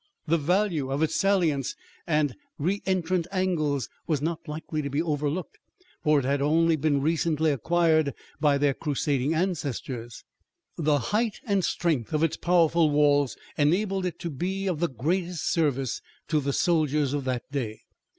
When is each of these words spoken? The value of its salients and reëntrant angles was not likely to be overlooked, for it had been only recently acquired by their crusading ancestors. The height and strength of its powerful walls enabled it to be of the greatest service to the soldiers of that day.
The 0.25 0.39
value 0.39 0.89
of 0.89 1.03
its 1.03 1.13
salients 1.15 1.75
and 2.07 2.33
reëntrant 2.59 3.27
angles 3.31 3.87
was 4.07 4.19
not 4.19 4.47
likely 4.47 4.81
to 4.81 4.89
be 4.89 4.99
overlooked, 4.99 5.59
for 6.03 6.17
it 6.17 6.25
had 6.25 6.39
been 6.39 6.47
only 6.47 6.75
recently 6.75 7.51
acquired 7.51 8.15
by 8.39 8.57
their 8.57 8.73
crusading 8.73 9.35
ancestors. 9.35 10.23
The 10.75 10.97
height 11.13 11.39
and 11.45 11.63
strength 11.63 12.13
of 12.15 12.23
its 12.23 12.35
powerful 12.35 12.89
walls 12.89 13.37
enabled 13.59 14.07
it 14.07 14.17
to 14.21 14.31
be 14.31 14.65
of 14.65 14.79
the 14.79 14.89
greatest 14.89 15.47
service 15.47 16.01
to 16.29 16.39
the 16.39 16.51
soldiers 16.51 17.13
of 17.13 17.23
that 17.25 17.43
day. 17.51 17.81